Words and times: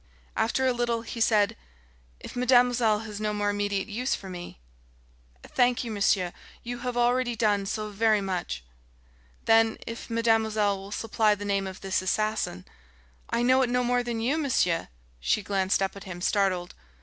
After 0.35 0.65
a 0.65 0.73
little, 0.73 1.03
he 1.03 1.21
said: 1.21 1.55
"If 2.19 2.35
mademoiselle 2.35 3.01
has 3.01 3.21
no 3.21 3.35
more 3.35 3.51
immediate 3.51 3.87
use 3.87 4.15
for 4.15 4.31
me" 4.31 4.59
"Thank 5.43 5.83
you, 5.83 5.91
monsieur. 5.91 6.33
You 6.63 6.79
have 6.79 6.97
already 6.97 7.35
done 7.35 7.67
so 7.67 7.91
very 7.91 8.19
much!" 8.19 8.63
"Then, 9.45 9.77
if 9.85 10.09
mademoiselle 10.09 10.79
will 10.79 10.91
supply 10.91 11.35
the 11.35 11.45
name 11.45 11.67
of 11.67 11.81
this 11.81 12.01
assassin" 12.01 12.65
"I 13.29 13.43
know 13.43 13.61
it 13.61 13.69
no 13.69 13.83
more 13.83 14.01
than 14.01 14.19
you, 14.19 14.39
monsieur!" 14.39 14.87
She 15.19 15.43
glanced 15.43 15.83
up 15.83 15.95
at 15.95 16.05
him, 16.05 16.19
startled. 16.19 16.73